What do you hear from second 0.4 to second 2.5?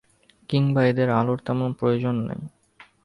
কিংবা এদের আলোর তেমন প্রয়োজন নেই।